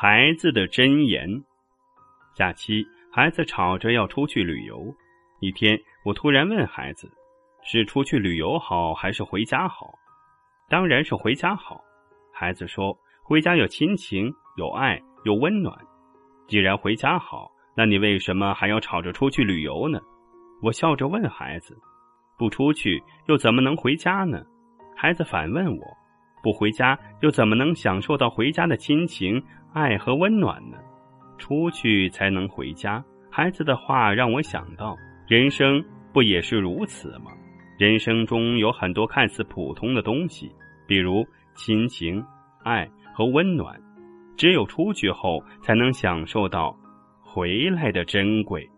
[0.00, 1.28] 孩子的箴言。
[2.32, 4.94] 假期，孩子吵着要出去旅游。
[5.40, 7.10] 一天，我突然问孩子
[7.66, 9.92] ：“是出去旅游好，还是回家好
[10.70, 11.82] ？”“当然是回家好。”
[12.32, 15.76] 孩子说：“回家有亲情，有爱，有温暖。
[16.46, 19.98] 既然回家好，那你为什么还要吵着出去旅游呢？”
[20.62, 21.76] 我笑着问孩子
[22.38, 24.44] ：“不出去又怎么能回家呢？”
[24.94, 25.84] 孩子反问我
[26.42, 29.42] ：“不回家又怎么能享受到回家的亲情？”
[29.74, 30.78] 爱和温暖呢？
[31.36, 33.04] 出去才能回家。
[33.30, 34.96] 孩子的话让我想到，
[35.28, 37.30] 人生不也是如此吗？
[37.78, 40.50] 人生中有很多看似普通的东西，
[40.86, 41.24] 比如
[41.54, 42.24] 亲情、
[42.64, 43.78] 爱和温暖，
[44.36, 46.74] 只有出去后才能享受到
[47.22, 48.68] 回来的珍贵。